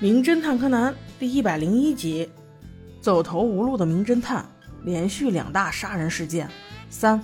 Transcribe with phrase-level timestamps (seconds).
[0.02, 2.26] 《名侦探柯南》第一百零一集：
[3.02, 4.50] 走投无路的名侦探，
[4.82, 6.48] 连续两大杀人事件。
[6.88, 7.22] 三，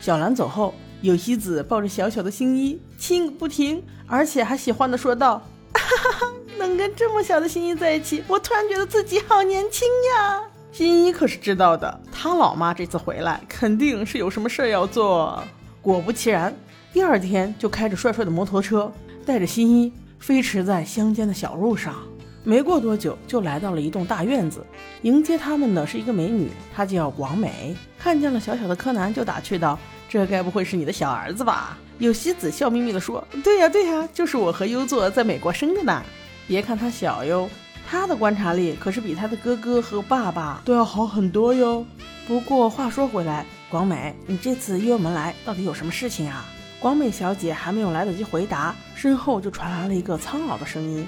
[0.00, 5.40] 小兰走后，有希子抱着小小的新一亲个不停，而且还喜欢的说道
[5.74, 10.42] ：“哈哈哈，能跟这么小的新一在一起，我突然觉得自己好年轻呀！”
[10.72, 15.40] 新一可是知道的，他老妈这次回来肯定是有什么事儿要做。
[15.80, 16.52] 果不其然，
[16.92, 18.92] 第二天就开着帅帅的摩托车，
[19.24, 19.92] 带着新一。
[20.18, 21.94] 飞驰在乡间的小路上，
[22.42, 24.64] 没过多久就来到了一栋大院子。
[25.02, 27.76] 迎接他们的是一个美女，她叫广美。
[27.98, 36.02] 看见了小小的柯南，就打趣道：“这该不会是你的小儿子吧？”有希子笑眯眯地说：“对呀，对呀，就是我和优作在美国生的呢。
[36.46, 37.48] 别看他小哟，
[37.88, 41.84] 他的观察力可是比他的哥哥和爸爸都要好很多哟。
[42.26, 46.44] 不过话说回来，广美，你这次约我们来，到底有什么事情啊？”
[46.78, 51.06] 广美小姐还没有来得及回答，身后就传来了一个苍老的声音：“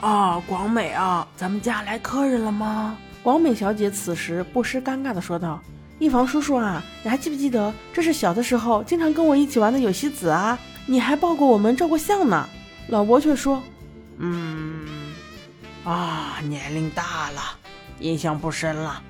[0.00, 5.60] 啊，广美啊，咱们家来客人了吗？”广美小姐此时不失尴尬地说道
[6.00, 10.58] ：“一房叔叔啊，你还记不记得这是小的时候经常跟我一起玩的有希子啊？
[10.86, 12.48] 你还抱过我们照过相呢。”
[12.88, 13.62] 老伯却说
[14.18, 14.86] ：“嗯，
[15.84, 17.40] 啊，年龄大了，
[18.00, 19.00] 印象不深了。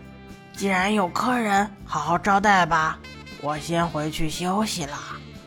[0.55, 2.98] 既然有客人，好好招待吧。
[3.41, 4.98] 我先回去休息了。”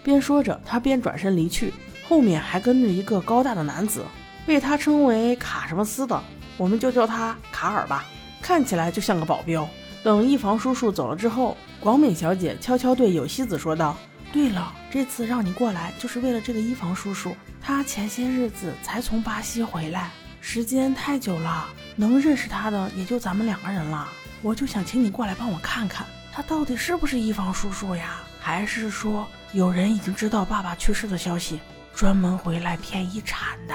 [0.05, 1.73] 边说着，他边转身离去，
[2.07, 4.05] 后面还跟着一个高大的男子，
[4.45, 6.23] 被他称为卡什么斯的，
[6.57, 8.05] 我们就叫他卡尔吧，
[8.39, 9.67] 看起来就像个保镖。
[10.03, 13.97] 等一房叔叔走了之后，广美小姐悄悄对有希子说道
[14.31, 24.07] ：“对了，这次让你过来就是为了这个一房叔叔，他前些日子才从巴西回来，时间太久了，能认识他的也就咱们两个人了。
[24.43, 28.19] 我就想请你过来帮我看看，他到底是不是一房叔叔呀？
[28.45, 31.59] 还是说……”有人已经知道爸爸去世的消息，
[31.95, 33.73] 专门回来骗遗产的。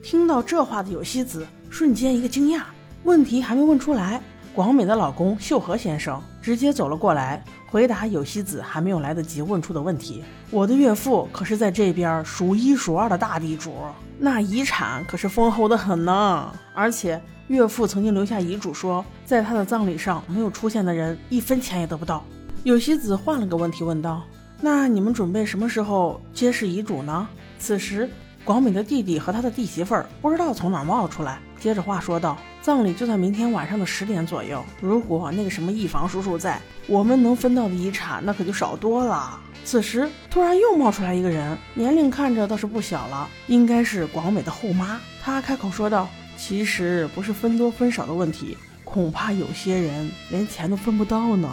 [0.00, 2.62] 听到这话的有希子瞬间一个惊讶，
[3.02, 4.20] 问题还没问出来，
[4.54, 10.22] 广美的老公秀和先生直接走了过来，回答有希子还没有来得及问出的问题。
[10.50, 13.74] 我的岳父可是在这边数一数二的大地主，
[14.18, 16.52] 那遗产可是丰厚的很呢。
[16.74, 22.22] 而且岳父曾经留下遗嘱说，在他的葬礼上没有出现的人一分钱也得不到。
[22.62, 24.22] 有希子换了个问题问道。
[24.60, 27.26] 那你们准备什么时候揭示遗嘱呢？
[27.58, 28.08] 此时，
[28.44, 34.62] 广美的弟弟和他的弟媳妇儿不知道从哪儿冒出来，接着话说道：“葬礼就在明天晚上的十点左右。
[34.80, 45.00] 如果那个什么一房叔叔在，我们能分到的遗产那可就少多了。”此时，突然又冒出来一个人，年龄看着倒是不小了，应该是广美的后妈。
[45.22, 46.06] 她开口说道
[46.36, 51.48] ：“其实不是分多分少的问题，恐怕有些人连钱都分不到呢。”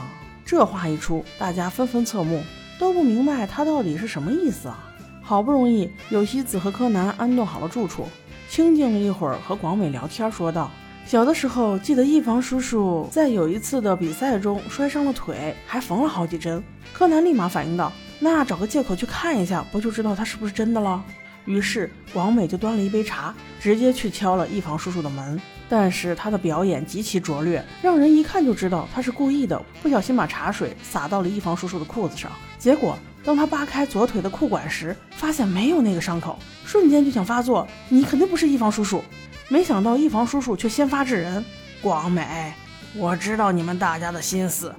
[0.47, 2.41] 这话一出，大家纷纷侧目。
[2.79, 4.87] 都不明白他到底是什么意思啊！
[5.23, 8.07] 好不容易有希子和柯南安顿好了住处，
[8.47, 10.69] 清静了一会儿，和广美聊天，说道
[11.07, 17.91] ：“小的时候记得一房叔叔在有一次的比赛中摔伤了腿，还缝了好几针。”柯南立马反应道
[18.21, 21.03] ：“那找个借口去看一下，不就知道他是不是真的了？”
[21.45, 25.41] 于是广美就端了一杯茶，直接去敲了一房叔叔的门。
[25.69, 32.31] 但是他的表演极其拙劣，让人一看就知道他是故意的，不小心把茶水洒到了一房叔叔的裤子上。
[32.57, 39.03] 结果当他扒开左腿的裤管时，发现没有那个伤口，瞬间就想发作：“你肯定不是一房叔叔！”
[39.49, 41.43] 没想到一房叔叔却先发制人
[41.81, 42.53] ：“广美，
[42.95, 44.73] 我知道你们大家的心思，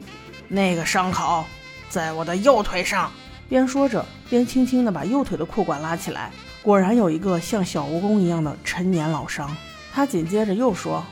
[0.48, 1.44] 那个伤口
[1.90, 3.10] 在我的右腿上。”
[3.48, 6.30] 边说着边轻轻地把右腿的裤管拉起来，
[6.62, 9.56] 果然有一个像小蜈蚣一样的陈年老伤。
[9.92, 11.04] 他紧接着又说：“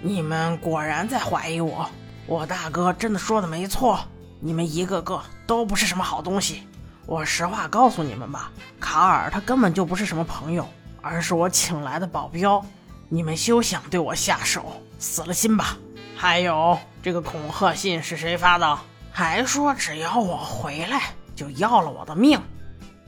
[0.00, 1.88] 你们果然在怀疑我，
[2.26, 3.98] 我大哥真的说的没错，
[4.40, 6.62] 你们一个个都不是什么好东西。
[7.06, 10.68] 我实话告诉你们吧，卡尔他根本就不是什么朋友，
[11.00, 12.64] 而是我请来的保镖。
[13.08, 15.78] 你们休想对我下手，死了心吧。
[16.14, 18.78] 还有这个恐吓信是谁发的？
[19.10, 21.00] 还说只要我回来
[21.34, 22.38] 就要了我的命，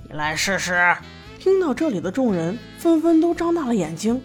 [0.08, 0.96] 你来试试。”
[1.38, 4.22] 听到这里的众人纷纷都张大了眼睛。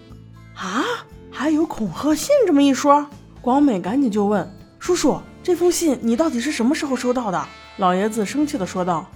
[0.56, 0.82] 啊，
[1.30, 3.06] 还有恐吓信这么一说？
[3.42, 9.08] 广美赶紧就问叔叔：“这封信你到底是什么时候收到的？”老爷子生气地说道：“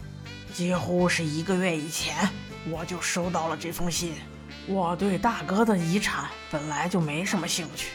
[0.52, 2.28] 几乎是一个月以前，
[2.70, 4.12] 我就收到了这封信。
[4.66, 7.88] 我对大哥的遗产本来就没什么兴趣，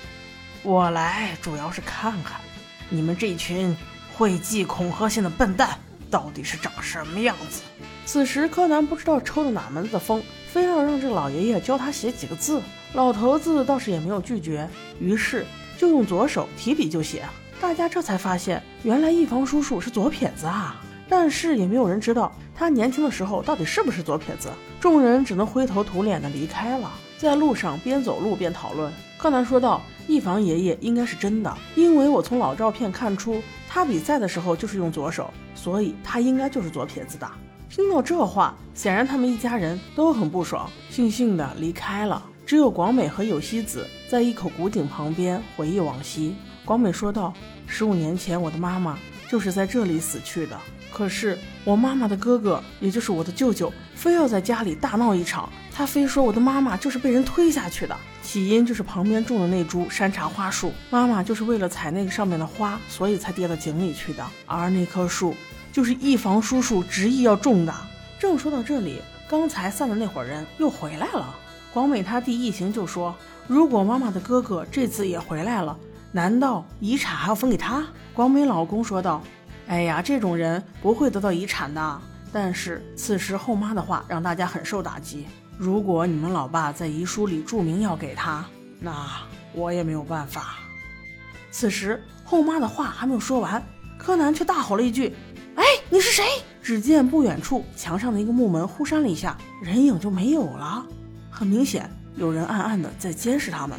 [0.63, 2.41] 我来主要是看看
[2.89, 3.77] 你们这群
[4.17, 5.79] 会寄恐吓信的笨蛋
[6.09, 7.61] 到底是长什么样子。”
[8.05, 12.61] 此时，柯南不知道抽的哪门子的风，非要让这老爷爷教他写几个字。
[12.93, 14.69] 老头子倒是也没有拒绝，
[14.99, 15.45] 于是
[15.77, 17.23] 就用左手提笔就写。
[17.59, 20.81] 大家这才发现，原来一房叔叔是左撇子啊！
[21.07, 24.49] 但是也没有人知道他年轻的时候到底是不是左撇子。
[24.79, 26.91] 众人只能灰头土脸的离开了。
[27.17, 28.91] 在路上边走路边讨论。
[29.17, 33.41] 柯南说道：“一房爷爷应该是真的，因为我从老照片看出
[33.75, 37.29] 他比赛的时候就是用左手，所以他应该就是左撇子的。”
[37.69, 42.23] 听到这话，显然他们一家人都很不爽，悻悻的离开了。
[42.45, 46.37] 只有广美和有希子在一口古井旁边回忆往昔。
[46.63, 47.33] 广美说道
[47.67, 48.97] ：“十五年前，我的妈妈
[49.29, 50.59] 就是在这里死去的。
[50.91, 55.49] 可是我妈妈的哥哥，也就是我的舅舅，非要在家里大闹一场。
[55.73, 64.25] 他非说我的妈妈就是被人推下去的，起因就是旁边种的那株山茶花树，妈妈就是为了采那个上面的花，所以才跌到井里去的。
[64.45, 65.35] 而那棵树……”
[65.73, 67.73] 就是一房叔叔执意要种的。
[68.17, 71.35] 正说到这里，刚才散的那伙人又回来了。
[71.73, 73.13] 广美他弟一行就说
[73.45, 75.77] ：“如果妈妈的哥哥这次也回来了，
[76.15, 77.85] 难道遗产还要分给他？”
[78.15, 79.21] 广美老公说道
[79.67, 82.01] ：“哎呀，这种人不会得到遗产的。”
[82.31, 85.25] 但是此时后妈的话让大家很受打击。
[85.57, 88.45] 如果你们老爸在遗书里注明要给他，
[88.79, 89.05] 那
[89.53, 90.55] 我也没有办法。
[91.51, 93.61] 此时后妈的话还没有说完，
[93.97, 95.13] 柯南却大吼了一句。
[95.55, 96.23] 哎，你是谁？
[96.63, 100.85] 只见不远处墙上的一个木门忽闪了一下，人影就没有了。
[101.29, 103.77] 很明显，有人暗暗的在监视他们。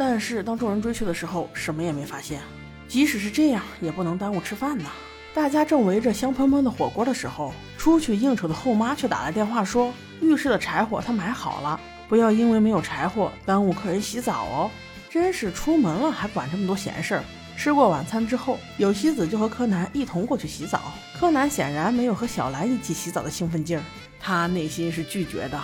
[0.00, 2.40] 但是当众人追去的时候，什么也没发现。
[2.88, 4.86] 即使是这样，也不能耽误吃饭呐。
[5.34, 9.92] 大家正围着香喷喷的火锅的时候，出去应酬的后妈却打来电话说，
[10.22, 14.70] 浴室的柴火她买好了，不要因为没有柴火耽误客人洗澡哦。
[15.10, 17.24] 真是出门了还管这么多闲事儿。
[17.54, 20.80] 吃过晚餐之后，有希子就和柯南一同过去洗澡。
[21.18, 23.84] 柯南显然没有和小兰一起洗澡的兴奋劲儿，
[24.18, 25.60] 他内心是拒绝的。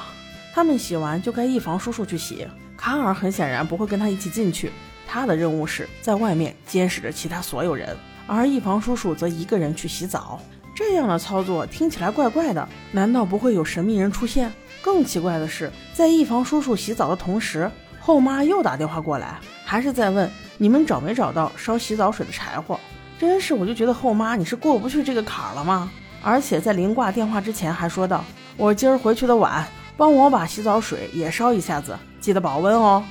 [0.52, 2.46] 他们洗完就该一房叔叔去洗，
[2.86, 4.70] 卡尔很显然不会跟他一起进去。
[5.08, 7.96] 他的任务是在外面监视着其他所有人，
[8.28, 10.40] 而一房叔叔则一个人去洗澡。
[10.72, 14.52] 这样的操作听起来怪怪的，难道不会有神秘人出现？
[14.80, 17.68] 更奇怪的是，在一房叔叔洗澡的同时，
[17.98, 20.30] 后妈又打电话过来，还是在问。
[20.56, 22.78] 你们找没找到烧洗澡水的柴火？
[23.18, 25.90] 真是，我就觉得后妈你是过不去这个坎儿了吗？
[26.22, 28.24] 而且在临挂电话之前还说道
[28.56, 29.66] ：“我今儿回去的晚，
[29.96, 33.04] 帮我把洗澡水也烧一下子，记得保温哦。”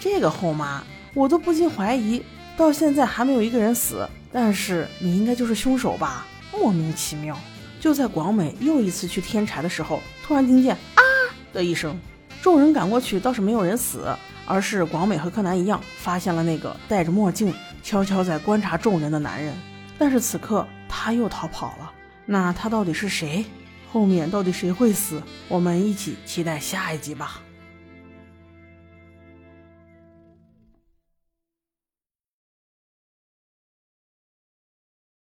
[0.00, 0.82] 这个后妈，
[1.14, 2.20] 我都不禁怀疑，
[2.56, 6.26] 到现在还没有一个人死，但是你应该就是凶手吧？
[6.52, 7.38] 莫名其妙。
[7.78, 11.02] 就在广美又一次去添柴的时候，突然听见啊
[11.52, 11.96] 的一声，
[12.42, 14.12] 众人赶过去，倒是没有人死。
[14.48, 17.54] 而是广美和柯南一样，发现了那个戴着墨镜、
[17.84, 19.54] 悄悄在观察众人的男人。
[19.96, 21.92] 但是此刻他又逃跑了。
[22.24, 23.44] 那他到底是谁？
[23.92, 25.22] 后面到底谁会死？
[25.48, 27.40] 我们一起期待下一集吧。